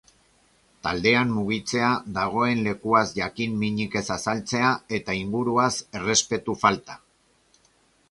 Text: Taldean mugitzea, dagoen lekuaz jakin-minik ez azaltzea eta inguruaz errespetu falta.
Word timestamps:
Taldean 0.85 1.33
mugitzea, 1.33 1.89
dagoen 2.15 2.65
lekuaz 2.69 3.05
jakin-minik 3.19 4.01
ez 4.03 4.05
azaltzea 4.19 4.75
eta 5.01 5.19
inguruaz 5.23 5.71
errespetu 6.01 6.61
falta. 6.67 7.03